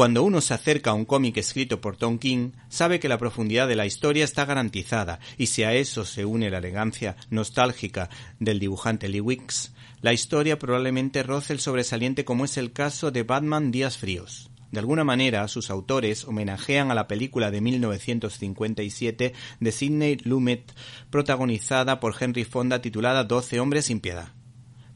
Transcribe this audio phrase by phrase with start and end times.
[0.00, 3.68] Cuando uno se acerca a un cómic escrito por Tom King, sabe que la profundidad
[3.68, 8.08] de la historia está garantizada, y si a eso se une la elegancia nostálgica
[8.38, 13.24] del dibujante Lee Wicks, la historia probablemente roce el sobresaliente como es el caso de
[13.24, 14.50] Batman Días Fríos.
[14.72, 20.72] De alguna manera, sus autores homenajean a la película de 1957 de Sidney Lumet,
[21.10, 24.32] protagonizada por Henry Fonda titulada Doce hombres sin piedad.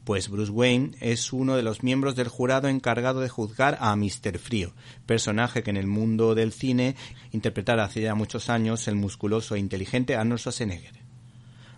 [0.05, 4.37] Pues Bruce Wayne es uno de los miembros del jurado encargado de juzgar a Mr.
[4.37, 4.71] Frío,
[5.07, 6.95] personaje que en el mundo del cine
[7.31, 10.93] interpretara hace ya muchos años el musculoso e inteligente Arnold Schwarzenegger.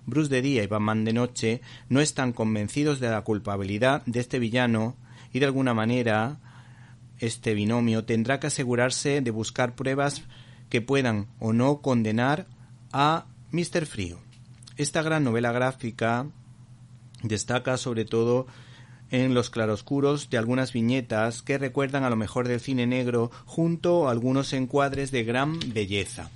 [0.06, 4.40] Bruce de día y Batman de noche no están convencidos de la culpabilidad de este
[4.40, 4.98] villano
[5.32, 6.42] y de alguna manera
[7.20, 10.24] este binomio tendrá que asegurarse de buscar pruebas
[10.68, 12.46] que puedan o no condenar
[12.92, 13.86] a Mr.
[13.86, 14.20] Frío.
[14.76, 16.28] Esta gran novela gráfica
[17.24, 18.48] destaca sobre todo
[19.12, 24.08] en los claroscuros de algunas viñetas que recuerdan a lo mejor del cine negro junto
[24.08, 26.30] a algunos encuadres de gran belleza.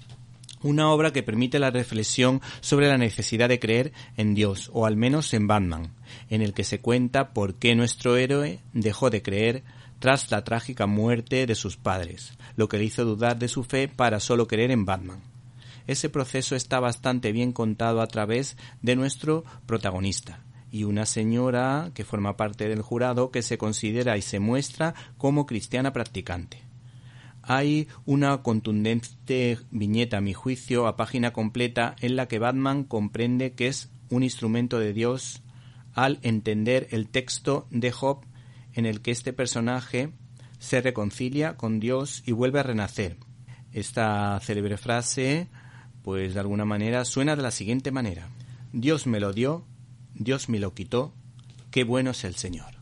[0.64, 4.96] Una obra que permite la reflexión sobre la necesidad de creer en Dios, o al
[4.96, 5.92] menos en Batman,
[6.30, 9.64] en el que se cuenta por qué nuestro héroe dejó de creer
[9.98, 13.88] tras la trágica muerte de sus padres, lo que le hizo dudar de su fe
[13.88, 15.22] para solo creer en Batman.
[15.88, 20.42] Ese proceso está bastante bien contado a través de nuestro protagonista
[20.72, 25.46] y una señora que forma parte del jurado que se considera y se muestra como
[25.46, 26.60] cristiana practicante.
[27.44, 33.54] Hay una contundente viñeta, a mi juicio, a página completa en la que Batman comprende
[33.54, 35.42] que es un instrumento de Dios
[35.94, 38.26] al entender el texto de Job
[38.74, 40.12] en el que este personaje
[40.60, 43.18] se reconcilia con Dios y vuelve a renacer.
[43.74, 45.48] Esta célebre frase,
[46.04, 48.30] pues de alguna manera, suena de la siguiente manera.
[48.72, 49.66] Dios me lo dio,
[50.14, 51.14] Dios me lo quitó,
[51.72, 52.81] qué bueno es el Señor.